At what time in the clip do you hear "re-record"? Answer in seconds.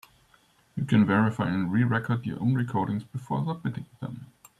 1.71-2.25